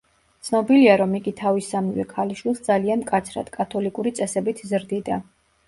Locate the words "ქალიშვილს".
2.15-2.63